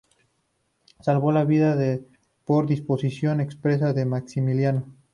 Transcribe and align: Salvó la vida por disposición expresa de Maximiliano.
Salvó 1.01 1.31
la 1.31 1.45
vida 1.45 1.77
por 2.43 2.65
disposición 2.65 3.39
expresa 3.39 3.93
de 3.93 4.05
Maximiliano. 4.07 4.87